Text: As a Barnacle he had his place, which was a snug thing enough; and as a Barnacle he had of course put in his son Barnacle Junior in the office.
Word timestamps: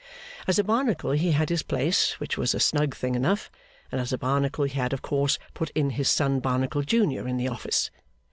As 0.47 0.57
a 0.57 0.63
Barnacle 0.63 1.11
he 1.11 1.29
had 1.33 1.49
his 1.49 1.61
place, 1.61 2.19
which 2.19 2.35
was 2.35 2.55
a 2.55 2.59
snug 2.59 2.95
thing 2.95 3.13
enough; 3.13 3.51
and 3.91 4.01
as 4.01 4.11
a 4.11 4.17
Barnacle 4.17 4.65
he 4.65 4.73
had 4.73 4.93
of 4.93 5.03
course 5.03 5.37
put 5.53 5.69
in 5.75 5.91
his 5.91 6.09
son 6.09 6.39
Barnacle 6.39 6.81
Junior 6.81 7.27
in 7.27 7.37
the 7.37 7.47
office. 7.47 7.91